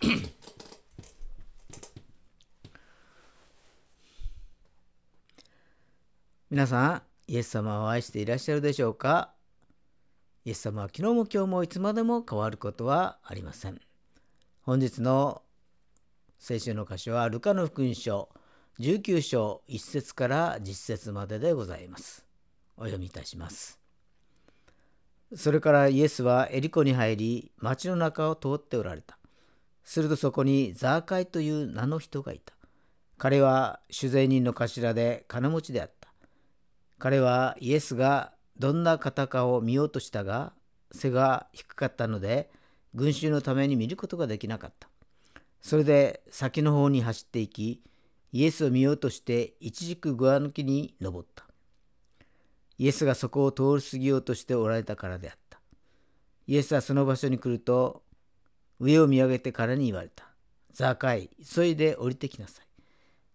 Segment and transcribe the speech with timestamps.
[6.50, 9.34] 皆さん、イエス様を愛していらっしゃるでしょうか？
[10.46, 13.78] イエス様は昨日も今日もいつまでも変わることはありません。
[14.62, 15.42] 本日の
[16.38, 18.30] 聖書の箇所はルカの福音書
[18.78, 22.24] 19章1節から10節まででございます。
[22.78, 23.78] お読みいたします。
[25.36, 29.19] それからイエスはエリコに入り町の中を通っておられた。
[29.84, 32.54] するとそこにザーカイという名の人がいた。
[33.18, 36.08] 彼は酒税人の頭で金持ちであった。
[36.98, 40.52] 彼はイエスがどんな方かを見ようとしたが
[40.92, 42.50] 背が低かったので
[42.94, 44.88] 群衆のために見ることができなかった。
[45.60, 47.82] それで先の方に走っていき
[48.32, 51.44] イエスを見ようとして一軸グア抜きに登った。
[52.78, 55.60] イエスがそこを通り過ぎようとしておられたからであった。
[56.46, 58.02] イエスはその場所に来ると
[58.80, 60.24] 上を見上げて彼に言われた。
[60.72, 62.66] ザーカイ、急いで降りてきなさい。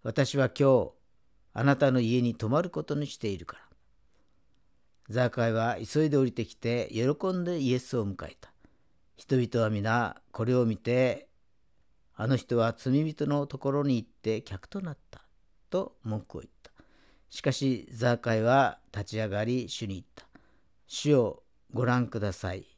[0.03, 0.91] 私は今日
[1.53, 3.61] あなたの家に泊まることにしているから。
[5.09, 8.51] ザーカイは急いで降りてきて喜んでイエスを迎えた。
[9.15, 11.29] 人々は皆これを見て
[12.15, 15.21] あの人は罪人のところに行って客となった
[15.69, 16.71] と文句を言った。
[17.29, 20.25] しかしザーカイは立ち上がり主に言った。
[20.87, 22.74] 主をご覧ください。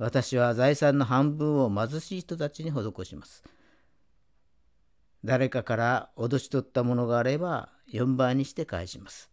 [0.00, 3.44] 私は財産の半分を貧しい人たちに施します。
[5.22, 9.30] 誰かから脅し取ったものがあれば4倍にして返します。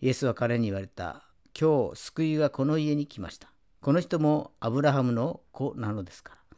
[0.00, 1.22] イエスは彼に言われた。
[1.58, 3.52] 今日救いがこの家に来ました。
[3.80, 6.56] この人もアブラハムの子なのですから。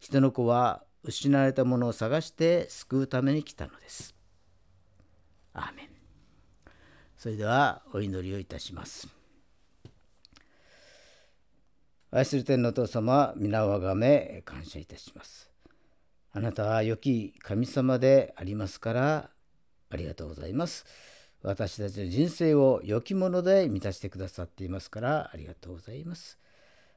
[0.00, 4.14] 人の子は失われたものを探して救うために来たのです。
[5.52, 5.88] アーメン。
[7.18, 9.13] それではお祈りをいたします。
[12.16, 15.50] 愛する天のお父様、皆をあがめ感謝いたします。
[16.30, 19.30] あなたは良き神様でありますから
[19.90, 20.86] ありがとうございます。
[21.42, 26.38] 私たちの人生を良きもので満たしてくださっていますからありがとうございます。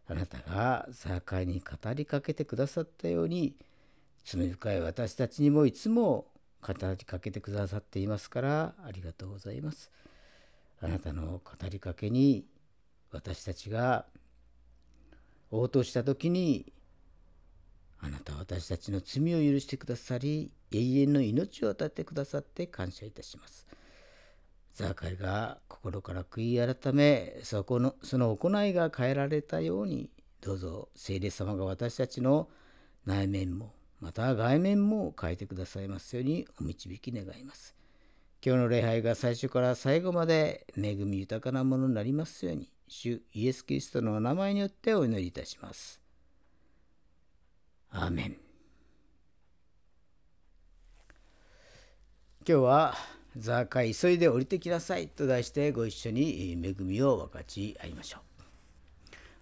[0.06, 3.56] あなたがザーカイに語りかけてくださったように
[4.24, 6.28] 罪深い私たちにもいつも
[6.62, 9.90] 語りかけてくださっていますからありがとうございます。
[10.80, 12.46] あなたの語りかけに
[13.12, 14.06] 私たちが
[15.52, 16.72] 応答した時に
[18.00, 23.66] あなたは私たちの罪を許してくださり永遠の命を与えてくださって感謝いたします。
[24.74, 32.48] ザーカイが心から悔い改めそこのその行いが変えられたようにどうぞ聖霊様が私たちの
[33.06, 37.76] 内面もまた外面も変えてくださいますようにお導き願います。
[38.46, 46.00] 今日の礼拝が最初から最後まで恵み豊かなものになりますように主イエス・キリストのお名前によってお祈りいたします。
[47.90, 48.38] アーメン
[52.48, 52.94] 今日は
[53.36, 58.22] 「ザーカイ急いで降りてきなさい」と題してご一緒に恵みを分かち合いましょう。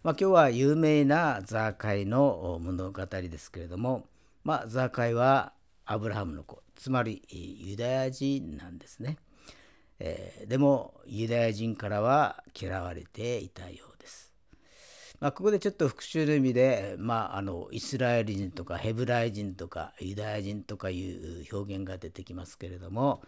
[0.04, 4.08] まあ、今日は有名なザーカイの物語ですけれども、
[4.44, 5.54] まあ、ザーカイは
[5.86, 9.18] アブラハムの子つまりユダヤ人なんですね。
[10.00, 13.96] えー、でもユダヤ人からは嫌われていたよう
[15.20, 23.22] まあ、ここでちょっと復習の意味で、まあ、あのイスラエル人とかヘブライ人とかユダヤ人とかいう表現が出てきますけれども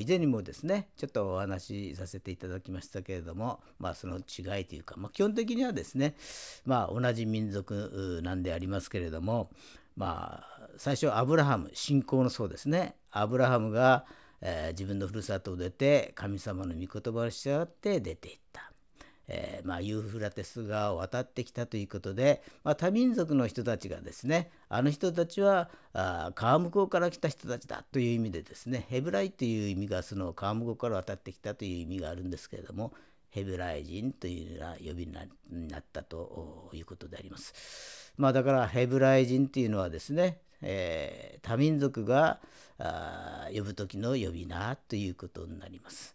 [0.00, 6.16] 以前にもですねちょっとお話しさせていただきましたけれども、まあ、その違いというか、まあ、基本的にはですね、
[6.64, 9.50] まあ、同じ民族なんでありますけれども、
[9.96, 14.04] まあ、最初アブラハム信仰のそうですねアブラハムが、
[14.40, 18.72] えー、自分のふるさとを出て神様の御言葉に従って出ていった。
[19.28, 32.92] えー、まあ、ユーフラテス川を渡ってきたということで、まあ、多民族の人たちがですねあの人たちはあ川向こうから来た人たちだという意味でですねヘブライという意味がその川向こうから渡ってきたという意味があるんですけれども
[33.32, 38.12] ヘブライ人というような呼びになったということであります。
[38.16, 42.40] まあ、だからヘブライ人というのはですね、えー、多民族が
[43.54, 46.14] 呼ぶ時の呼び名ということになります。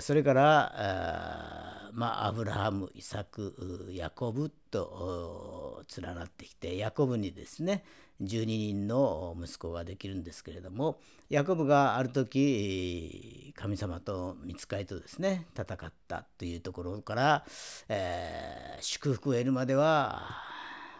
[0.00, 7.84] それからまあ、アブラハムイサクヤコブと連なってきてヤコブにですね
[8.22, 10.98] 12人の息子ができるんですけれども
[11.28, 17.44] ヤコブがある時神様と見つかりとですね戦ったというところから、
[17.88, 20.22] えー、祝福を得るまでは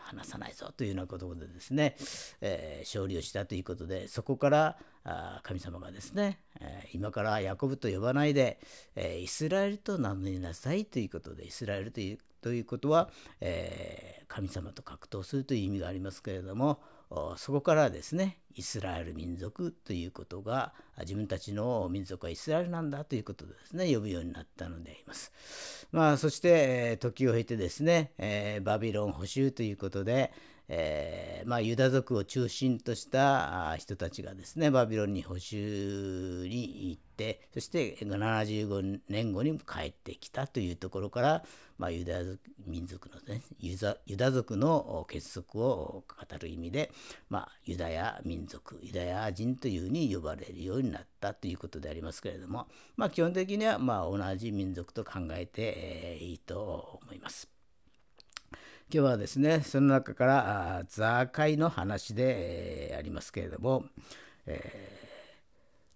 [0.06, 1.96] 離さないぞというようなことでですね、
[2.40, 4.76] えー、勝利をしたということでそこから
[5.42, 8.58] 神様がですね、え、今からヤコブと呼ばないで、
[8.96, 13.08] え、イスラエルと名乗りなさいということでイスラエルというということは、
[13.40, 16.80] え神様と格闘するという意味がありますけれども
[17.36, 25.32] そこからですねイスラエル民族ということが自分たちの民族はイスラエルなんだということですね呼ぶようになったのであります。
[25.92, 28.12] まあ、そして、時を経てですね、
[28.62, 30.32] バビロン捕囚ということで、
[30.68, 41.44] えー、まあ、ユダ族を中心とした人たちがですねバビロンに捕囚に行ってそして75年後に帰ってきたというところから、
[41.78, 42.14] まあ、ユダ
[42.66, 43.76] 民族のねユ
[44.16, 46.90] ダ族の結束を語る意味で、
[47.30, 52.66] まあ、ユダヤ民族ユダヤ人というふうに呼ばれるようになったということでありますけれども、
[52.96, 57.55] まあ、基本的にはま同じ民族と考えていいと思います。
[58.88, 63.84] 今日はですねその中からザーカイの話で、えー、ありますけれども、
[64.46, 64.60] え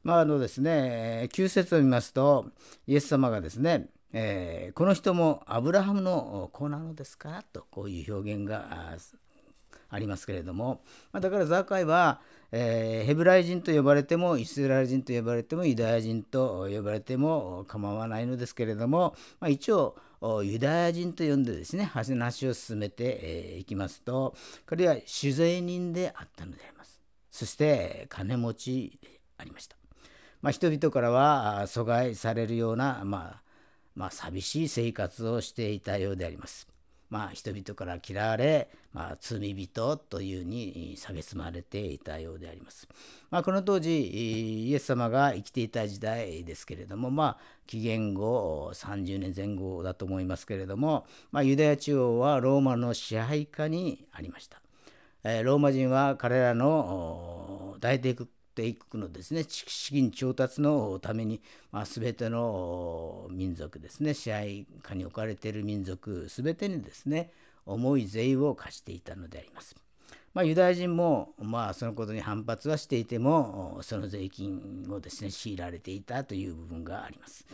[0.05, 2.47] ー、まああのですね9節を見ますと
[2.89, 7.45] イエス様がですね、えー、この人もアブラハムの子なのですか？
[7.53, 8.67] とこういう表現が
[9.89, 10.81] ありますけれども、
[11.13, 12.21] まあ、だからザーカイは、
[12.53, 19.97] えー、ヘブライ人と呼ばれてもイスラエル人と呼ばれてもユダヤ人と呼ばれても構わないのですけれども、まあ、一応
[20.43, 24.35] ユダヤ人と呼んでですね話を進めていきますと
[24.67, 27.01] 彼は酒税人であったのであります。
[27.31, 29.77] そして金持ちでありました、
[30.43, 33.43] まあ、人々からは阻害されるような、まあ、
[33.95, 36.70] まあ寂しい生活をしていたようであります。
[37.11, 42.89] まあ、人々から嫌われ、まあ、罪人というに蔑まれていたようであります。
[43.31, 54.63] まあ、この当時イエス様が生きていた時代ですけれども、まあ、紀元後30年前後だと思いますけれども、まあ、ユダヤ地方はローマの支配下にありました。
[55.23, 58.17] ローマ人は彼らの大帝
[58.61, 61.41] 国帝国のですね資金調達のために、
[61.73, 67.33] まあ、全ての民族ですね支配下に置かれている民族全てにですね
[67.65, 69.75] 重い税を課していたのであります。
[70.33, 77.45] まあ、ユダヤ人も、まあ、そのことに反発はしていてもその税金をですね強いられていたという部分があります。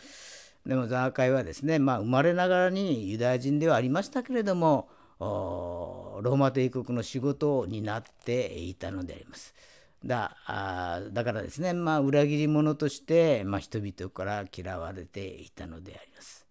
[0.66, 4.88] でもザーカイはですね、まあ、生まれながらにユダヤ人ではありましたけれども
[5.18, 9.54] ローマ帝国の仕事を担っていたのであります。
[10.04, 16.46] だあだからですね、まあ、裏切り者として、まあ、人々から嫌われていたのであります。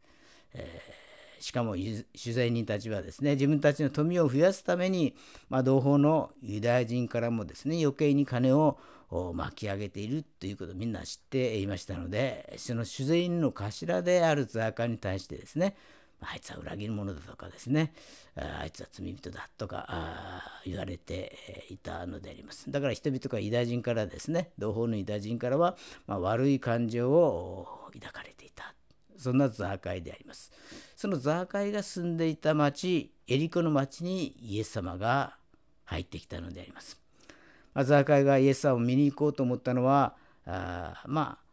[0.54, 5.16] えー、しかも取材人たちはですね自分たちの富を増やすために、
[5.50, 8.78] まあ、同胞のユダヤ人からもですね余計に金を
[9.34, 15.76] 巻き上げているということをみんな知っていましたのでその取材人の頭であるザーカーに対してですね
[16.22, 17.94] あいつは裏切り者だとかですね
[18.36, 22.72] あいつは罪人だとか言われていたのであります。
[22.72, 25.78] だから人々がユダヤ人からですね同胞のユダヤ人からは、
[26.08, 28.74] まあ、悪い感情を抱かれていた。
[29.18, 30.52] そんなザーカイであります。
[30.96, 35.38] そのザーカイが住んでいた町エリコの町にイエス様が
[35.86, 37.00] 入ってきたのであります、
[37.74, 40.16] まあ、ザーカイがイエス様を見に行こうと思ったのは
[40.46, 41.45] あまあ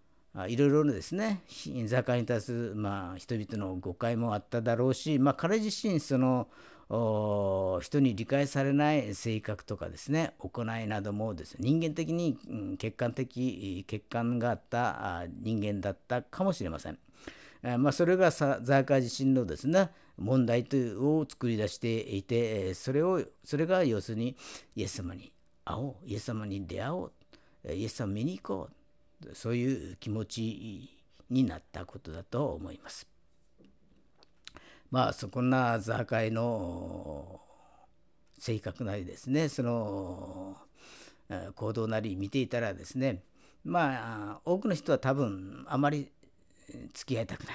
[0.48, 1.42] いろいろなですね
[1.86, 6.48] 座会に立つ、まあ、人々の誤解もあっただろうし、まあ、彼自身その
[6.88, 12.36] 人に理解されない性格とかですね行いなどもですね人間的に
[12.78, 16.98] 客観的欠陥があった人間だったかもしれません。
[17.78, 24.36] まあ、それがザーカー自身のですね問題というを作り出していてそれをそれが要するに
[24.74, 25.32] イエス様に
[25.64, 28.81] 会おうイエス様に出会おうイエス様見に行こう
[29.34, 30.90] そういう気持ち
[31.30, 33.06] になったことだと思います。
[34.90, 37.40] まあそこんなザーカイの
[38.38, 40.56] 性格なりですねその
[41.54, 43.22] 行動なり見ていたらですね
[43.64, 46.10] まあ多くの人は多分あまり
[46.92, 47.54] 付き合いたくない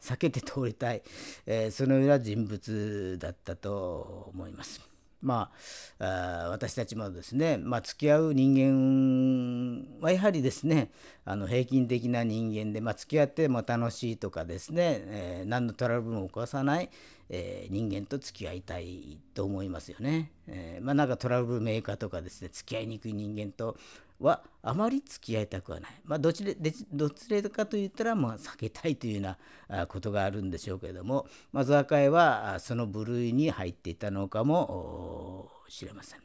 [0.00, 1.02] 避けて通りたい、
[1.46, 4.95] えー、そのような人物だったと思います。
[5.26, 5.50] ま
[5.98, 10.92] あ、私たちもですね、まあ、付き合う人間はやはりですね
[11.24, 16.90] あの平均的な人間で、まあ、付き合っても楽しいとかですね、えー、何のトラブルも起こさない、
[17.28, 20.30] えー、人間と付き合いたいと思いますよね。
[20.46, 23.76] えー、まあ、なんかトラブルメーカーとかですね付き合いにくい人間と
[24.20, 25.90] はあまり付き合いたくはない。
[26.04, 26.52] まあ、どちら
[26.92, 29.36] どちらかといったら、まあ、避けたいというよ
[29.68, 36.20] うなことがあるんでしょうけれども、まあ、ザーカイはその部類に入っていたのかもしれません。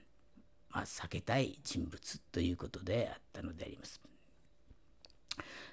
[0.70, 4.02] まあ、避けたい人物ということであったのであります。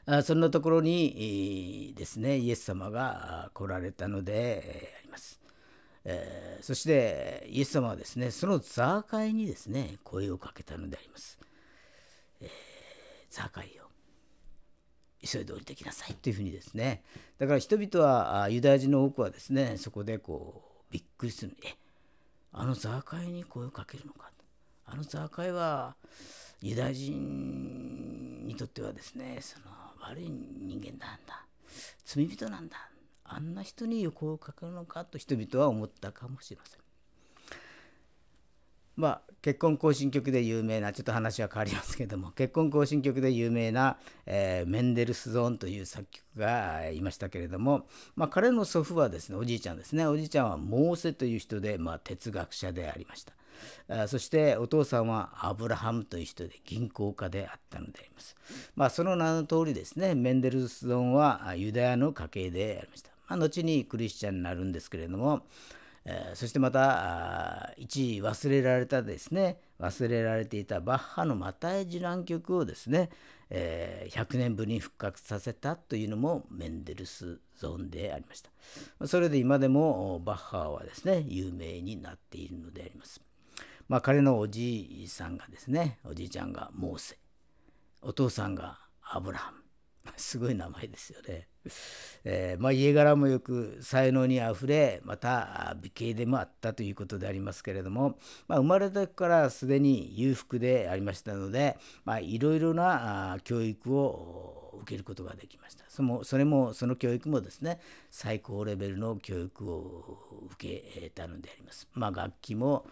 [0.07, 5.41] あそんなところにですねイエス様が来られたのであります。
[6.05, 11.39] え、そしてイエス様はですねそのザーカイにですね声をかけたのであります。
[12.41, 12.49] えー、
[13.31, 13.85] ザカイよ
[15.21, 16.15] 急いで降りてきなさい。
[16.15, 17.03] というふうにですね。
[17.39, 21.75] だから人々はユダヤ人の多くはですねそこでこうびっくりするえ
[22.53, 24.31] あのザーカイに声をかけるのか
[24.87, 25.97] あのザーカイは
[26.63, 29.67] ユダヤ人にとってはですねその
[30.01, 31.45] 悪い人間なんだ。
[32.05, 32.91] 罪人なんだ。
[33.25, 36.81] あんな人に横をかけるのかと人々は思ったかもしれません。
[38.99, 47.87] まあ、結婚行進曲で有名なちょっと話は変わりますけども結婚行進曲で有名な、えー、メンデルスゾーンという作曲がいましたけれども、
[48.17, 50.05] まあ、彼の祖父はですねおじいちゃんですね。
[50.07, 53.33] おじいちゃんはモーセという人で、まあ、哲学者でありました。
[53.89, 58.37] あそしてお父さんはアブラハムという人で銀行家であったのであります、
[58.77, 65.43] まあ、その名の通りですねメンデルスゾーンはユダヤの家系でありました、まあ、後にクリスチャンになるんですけれども
[66.11, 69.61] えー、そしてまた一時忘れられたですね。
[69.79, 73.11] 忘れられていたバッハの「マタイ受難曲」をですね、
[73.51, 79.07] えー、100年ぶりに復活させたというのもメンデルスゾーンでありました。
[79.07, 83.21] それで今でもバッハはですね有名になっているのであります。
[83.87, 87.19] まあ彼のおじいさんがですねおじいちゃんがモーセ。
[88.01, 89.68] お父さんがアブラハム。
[90.17, 91.49] すごい名前ですよね。
[92.25, 111.89] えー、まあ、家柄もよく才能にあふれまた美形でもあったということでありますけれども、まあ、生まれた時からすでに裕福でありましたので、まあ、いろいろな教育を受けることができましたそのそれもその教育もですね最高レベルの教育を受けたのであります。
[111.95, 112.87] まあ、楽器も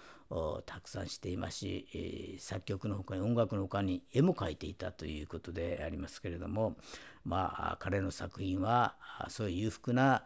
[0.66, 6.76] たくさんしていますし、えー、作曲のほかに音楽のほかに絵も描いていたということでありますけれども
[7.24, 8.96] まあ彼の作品は
[9.28, 10.24] そういう裕福な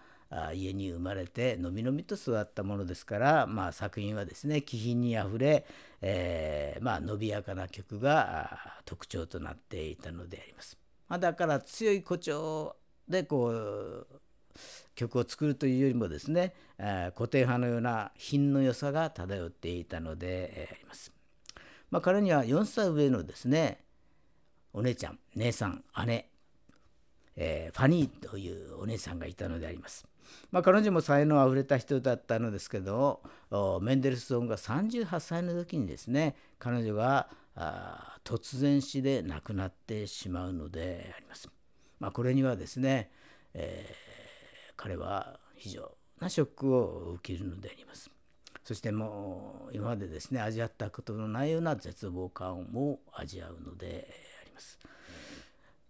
[0.54, 5.66] 家に生まれてのびのびと育ったものですから、まあ、作品はですね気品にあふれ、
[6.00, 10.78] えー、まあ、伸びやかな曲が特徴となっていたのであります。
[11.08, 12.76] まあ、だから強い誇張
[13.08, 14.06] でこう
[14.94, 21.12] 曲を作るというよりもですね、えー、固定派のような品の良さが漂っていたのであります。
[21.90, 23.84] まあ、彼には4歳上のですね
[24.72, 26.30] お姉ちゃん姉さん姉、
[27.36, 30.06] えー、ファニーというお姉さんがいたのであります。
[30.52, 33.20] まあ、彼女も才能あふれた人だったのですけど
[33.82, 37.28] メンデルスゾンが38歳の時にですね彼女が
[38.22, 41.48] 突然死で亡くなってしまうのであります。
[41.98, 43.10] まあ、これにはですね、
[43.54, 44.09] えー
[44.80, 48.10] 彼は非常なショックを受けるのであります。
[48.64, 54.08] そしてもう今までですね味わったことのないような絶望感も味わうので
[54.40, 54.78] あります。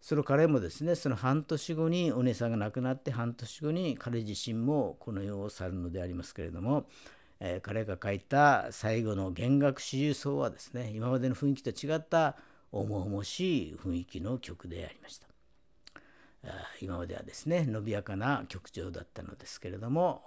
[0.00, 6.86] その彼もですねその半年後にお姉さんが亡くなって半年後に彼自身もこの世を去るのでありますけれども、
[7.38, 12.34] えー、彼が書いた最後の弦楽四重奏はですね今までの雰囲気と違った
[12.72, 15.29] 重々しい雰囲気の曲でありました。
[16.80, 20.22] 今まではですね伸びやかな曲調だったのですけれども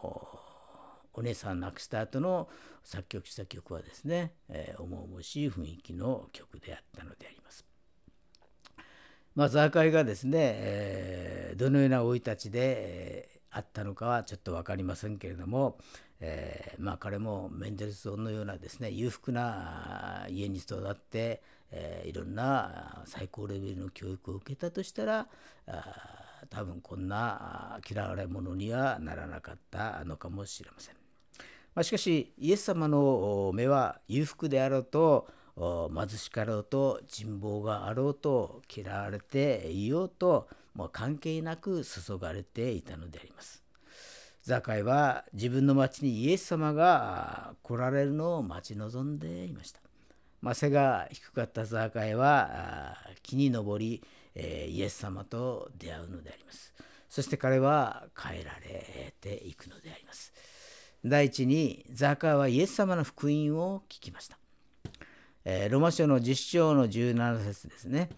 [1.14, 2.50] お姉さん亡くした後の
[2.84, 7.66] 作曲した曲はですね、えー、重々しい雰囲気の曲であったのであります。
[9.36, 15.78] まあ、ザーカイがですね、えー、どのような生い立ちで、えー、あったのかはちょっと分かりませんけれども、
[16.20, 21.42] えー、まあ、彼もメンデルスゾンのようなですね裕福な家に育って、
[21.76, 25.28] えー、いろんな最高レベルの教育を受けたとしたら
[26.50, 30.96] 多分こんな嫌われ者にはならなかったのかもしれません。
[31.74, 43.64] まあ、しかしイエス様の目は裕福であろうと貧しかろうと人望があろうと嫌われていようともう関係なく注がれていたのであります。
[44.44, 49.83] ザカイは自分の町にイエス様が来られるのを待ち望んでいました。
[50.44, 54.04] まあ、背が低かったザーカイは木に登り、
[54.36, 56.74] えー、イエス様と出会うのであります。
[57.08, 60.34] そして彼は変えられていくのであります。
[61.06, 64.38] 第一にザーカイはイエス様の福音を聞きました。
[65.46, 68.10] えー、ロマ書の実章の17節ですね。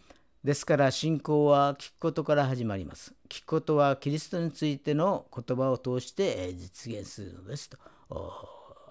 [0.43, 3.13] ですから信仰は聞くことから始まります。
[3.29, 7.77] 聞くことはキリストについての言葉を通して実現するのですと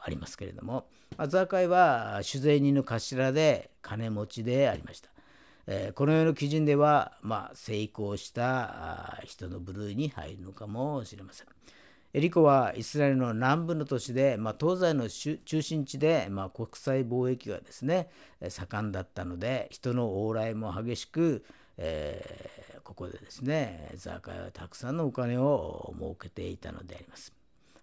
[0.00, 5.10] ありますけれども、まあ、ザーカイは酒税人の頭で金持ちでありました。
[5.66, 11.46] えー、この世の基準では、まあ、成功した人の部類に入るのかもしれません。
[12.12, 18.08] エリコはイスラエルの南部の都市で、まあ、東西の中心地で、まあ、国際貿易がですね
[18.48, 21.44] 盛んだったので人の往来も激しく、
[21.76, 27.32] えー、ここでですねザーカイはたくさんのお金を儲けていたのであります。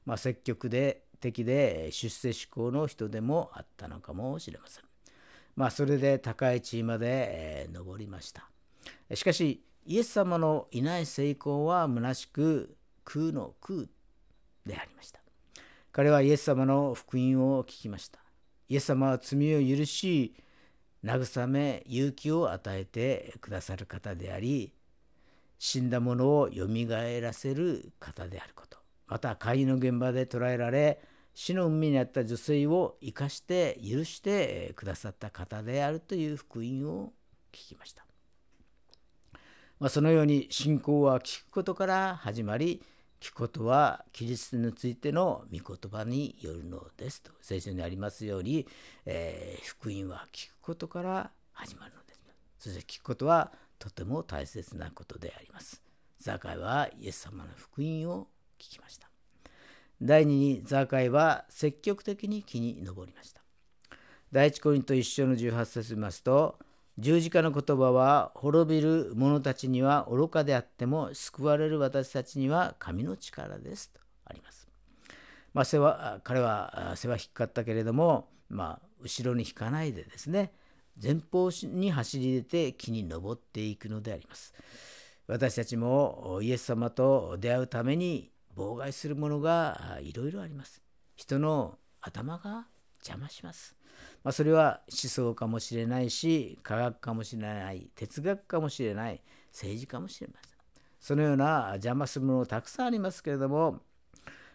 [0.05, 4.83] まあ、積極で的で出世志向の人でもあったのかもしれません。
[5.55, 8.49] まあそれで高い地位まで、えー、上りました。
[9.13, 12.75] しかしイエス様のいない成功は虚しく
[13.05, 13.85] 空の空
[14.65, 15.21] でありました。
[15.93, 18.19] 彼はイエス様の福音を聞きました。
[18.67, 20.33] イエス様は罪を許し、
[21.03, 24.73] 慰め勇気を与えてくださる方であり
[25.57, 31.01] 死んだものをよみがえらせる方であることまた会議の現場で捕らえられ
[31.33, 37.13] 死の海にあった女性を生かして許してくださった方であるという福音を
[37.51, 38.05] 聞きました。
[39.79, 42.83] まあ、そのように信仰は聞くことから始まり
[43.19, 48.67] 聞くことはキリストについての御言葉によるのですと聖書にありますように、
[49.05, 52.23] えー、福音は聞くことから始まるのです。
[52.61, 55.81] そして聞くことはとても大切なことであります。
[56.19, 58.27] ザカイはイエス様の福音を
[58.59, 59.10] 聞きました。
[60.01, 63.41] 第2にザーカイは積極的に木に登りました。
[64.31, 66.57] 第一コリント1章の18節を見ますと
[66.97, 74.67] 十字架の言葉は滅びる者たちには愚かであっても救われる私たちには神の力ですとあります。
[75.53, 80.51] まあ、背は彼は背は低かったけれども、まあ、後ろに引かないでですね
[81.01, 84.55] 前方に走り出て木に登っていくのであります。
[85.27, 90.81] 私たちもイエス様と出会うために妨害するものがいろいろあります。
[91.15, 92.67] 人の頭が
[92.99, 93.75] 邪魔します。
[94.23, 100.51] まあ、それは思想かもしれないし科学かもしれない哲学かもしれない政治かもしれません
[100.99, 103.79] そのような邪魔するものたくさんありますけれども、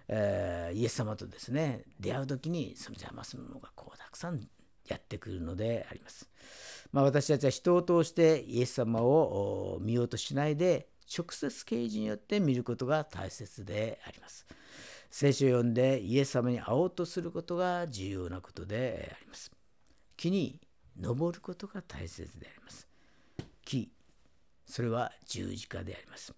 [0.08, 4.40] えー、イエス様とですね出会う時にその邪魔するものがこうたくさん
[4.86, 6.30] やってくるのであります。
[6.92, 14.46] まあ、私たちは人を通してイエス様を見ようとしないで直接啓示によって見ることが大切であります。
[15.10, 19.50] 聖書を読んでイエス様に会おうとすることが重要なことであります。
[20.16, 20.60] 木に
[20.98, 22.86] 登ることが大切であります。
[23.64, 23.90] 木、
[24.66, 26.34] それは十字架であります。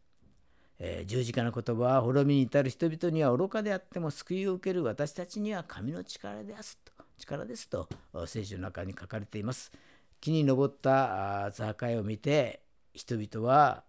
[0.81, 7.89] えー、十字架の言葉は滅びに至る人々には愚かであっても救いを受ける私たちには神の力ですと力ですと
[8.27, 9.73] 聖書の中に書かれています。
[10.21, 12.61] 木に登ったザーカイを見て
[12.95, 13.85] 人々は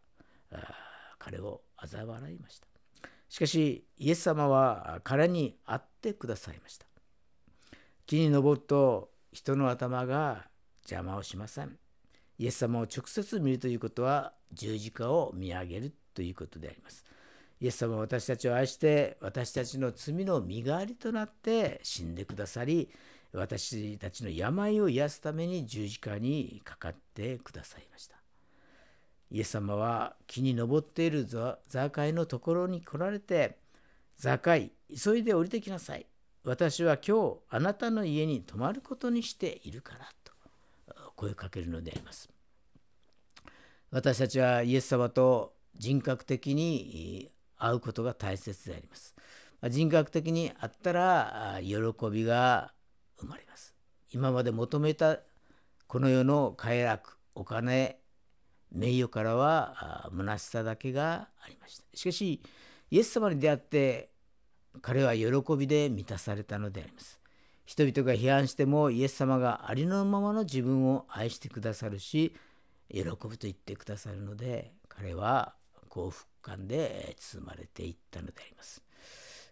[1.17, 2.67] 彼を嘲笑いました。
[3.29, 6.87] しかしイエス様は彼に会ってくださいました。
[8.05, 10.47] 木に登ると人の頭が
[10.83, 11.77] 邪魔をしません。
[12.39, 17.05] イエス様を直接見るということは十字架を見上げるということであります。
[17.61, 22.89] イエス様は私たちを愛して私たちの罪の身代わりとなって死んでくださり
[23.33, 28.18] 私たちの病を癒すために十字架にかかってくださいました。
[29.31, 33.57] イエス様は木に登っているザーカイのところに来られて
[34.17, 34.71] 「ザーカイ
[35.03, 36.05] 急いで降りてきなさい
[36.43, 40.33] 私は今日あなたの家に泊まることにしているからと
[41.15, 42.29] 声をかけるのであります。
[43.91, 49.15] 私たちはイエス様と人格的に会うことが大切であります。
[49.69, 51.75] 人格的に会ったら喜
[52.09, 52.73] びが
[53.19, 53.75] 生まれます。
[54.11, 55.19] 今まで求めた
[55.87, 57.99] この世の快楽、お金、
[58.71, 61.85] 名誉からは虚しさだけがありました。
[61.93, 62.41] しかし、
[62.91, 64.09] イエス様に出会って
[64.81, 67.19] 彼は喜びで満たされたのであります。
[67.65, 72.35] 人々が批判してもイエス様がありのままの自分を愛してくださるし
[72.89, 75.53] 喜ぶと言ってくださるので彼は
[75.87, 78.81] 幸福感で包まれていったのであります。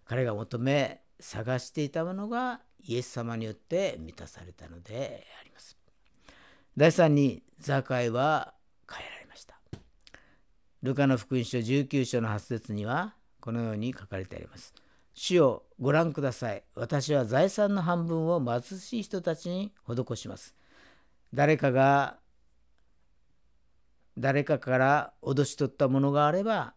[0.05, 5.77] 彼が求め探していたものがイエス様によって満たされたのであります。
[6.75, 8.53] 第3にザカイは
[8.89, 9.59] 変えられました。
[10.83, 14.73] ルカの福音書19章の8節にはこのように書かれてあります。
[15.13, 16.63] 主をご覧ください。
[16.75, 20.55] 私は財産の半分を貧しい人たちに施します。
[21.33, 22.19] 誰かが
[24.17, 26.73] 誰かから脅し取ったものがあれば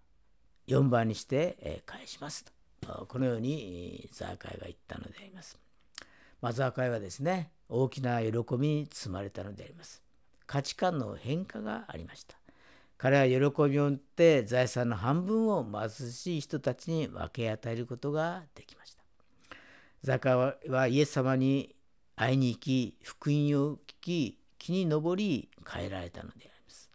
[0.68, 2.44] 4番にして返します
[2.80, 5.58] とこのようにザーカイが言ったのであります。
[6.40, 10.02] まあ、ザーカイはですね大きな喜びに包まれたのであります。
[10.50, 12.36] 価値観の変化がありました。
[12.98, 19.04] 彼は喜びを持って財産の半分を貧しい人たちに分け与えることができました。
[20.02, 21.76] ザカはイエス様に
[22.16, 26.90] 会いに行き、福音を聞き、木に登り、変えられたのであります。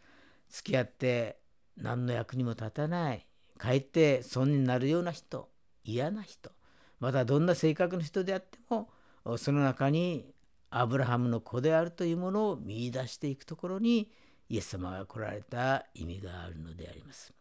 [0.49, 1.37] 付き合って
[1.77, 3.25] 何の役にも立たない、
[3.57, 5.47] かえって損になるような人、
[5.85, 6.51] 嫌な人、
[6.99, 8.89] またどんな性格の人であっても、
[9.37, 10.34] その中に
[10.69, 14.09] アブラハムの子であるというものを見いだしていくところに、
[14.49, 17.33] イエス様が来られた意味があるのであります。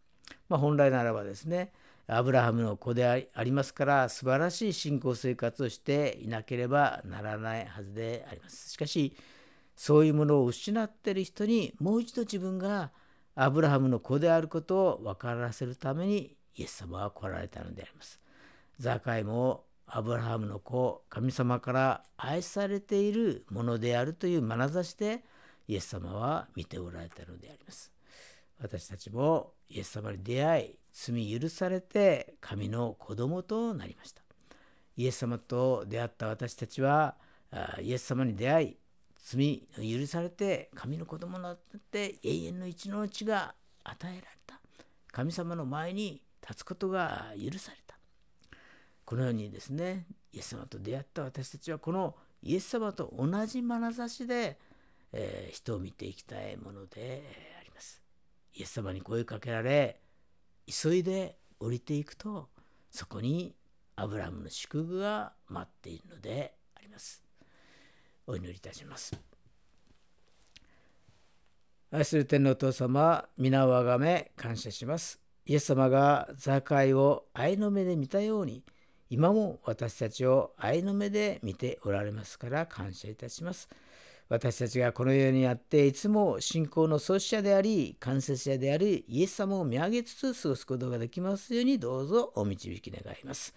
[0.49, 1.71] まあ、本来ならばですね
[2.07, 8.71] アブラハムの子でありますから素晴らしい信仰生活をしていなければならないはずであります。
[8.71, 9.15] しかし
[9.75, 12.91] そういうものを失っている人にもう一度自分が
[13.35, 18.21] アブラハムの子であることを分からせるためにイエス様は来られたのであります。
[18.79, 25.23] ザカイもアブラハムの子神様から愛されているものであるという眼差しで
[25.67, 27.91] イエス様は見ておられたのであります。
[28.59, 34.21] 私たちもイエス様に出会い罪許されて神の子供となりました。
[34.97, 37.15] イエス様と出会った私たちは
[37.81, 38.77] イエス様に出会い
[39.17, 41.59] 罪を許されて神の子供になっ
[41.91, 44.59] て永遠の一のうちが与えられた
[45.11, 47.84] 神様の前に立つことが許された
[49.05, 54.59] このようにですねイエス様と出会った私たちはこのイエス様と同じ眼差しで、
[55.13, 57.23] えー、人を見ていきたいもので
[57.59, 58.01] あります。
[58.53, 60.01] イエス様に声かけられ
[60.67, 62.49] 急いで降りていくと
[62.89, 63.55] そこに
[63.95, 67.23] アブラムの祝福が待っているのであります。
[68.27, 69.15] お祈りいたします。
[71.91, 75.19] 愛する天のお父様皆をあがめ感謝します。
[75.45, 78.63] イエス様がザーカイを愛の目で見たように
[79.09, 83.69] 今も私たちを愛の目で見ておられますから感謝いたします。
[84.27, 93.53] 私たちがこの世にあっていつも信仰の創始者であり間接者であるイエス様を見上げつつ過ごすことができますようにどうぞお導き願います。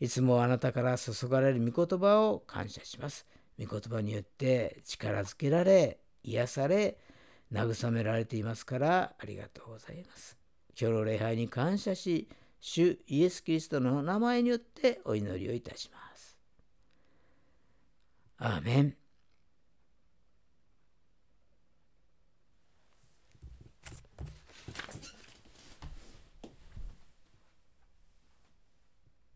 [0.00, 3.26] いつもあなたから注がれる御言葉を感謝します。
[3.60, 6.98] 御言葉によって力づけられ癒され
[7.52, 10.36] 慰められていますからありがとうございます。
[10.80, 12.28] 今日の礼拝に感謝し
[12.60, 16.36] 主イエス・キリストの名前によってお祈りをいたします。
[18.38, 18.96] アーメン